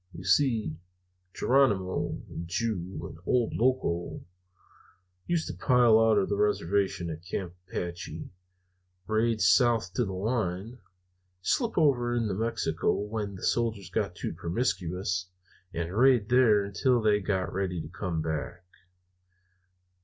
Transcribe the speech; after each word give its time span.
You 0.13 0.23
see, 0.23 0.79
Geronimo, 1.31 2.23
and 2.27 2.47
Ju, 2.47 3.05
and 3.07 3.19
old 3.27 3.53
Loco 3.53 4.25
used 5.27 5.47
to 5.47 5.53
pile 5.53 5.99
out 5.99 6.17
of 6.17 6.27
the 6.27 6.37
reservation 6.37 7.11
at 7.11 7.23
Camp 7.23 7.53
Apache, 7.69 8.31
raid 9.05 9.41
south 9.41 9.93
to 9.93 10.03
the 10.03 10.11
line, 10.11 10.79
slip 11.43 11.77
over 11.77 12.15
into 12.15 12.33
Mexico 12.33 12.93
when 12.93 13.35
the 13.35 13.43
soldiers 13.45 13.91
got 13.91 14.15
too 14.15 14.33
promiscuous, 14.33 15.27
and 15.71 15.95
raid 15.95 16.29
there 16.29 16.63
until 16.63 16.99
they 16.99 17.19
got 17.19 17.53
ready 17.53 17.79
to 17.79 17.87
come 17.87 18.23
back. 18.23 18.63